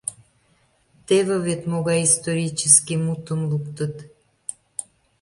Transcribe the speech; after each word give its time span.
Теве 1.07 1.35
вет 1.45 1.61
могай 1.71 1.99
исторический 2.07 2.97
мутым 3.05 3.39
луктыт. 3.49 3.95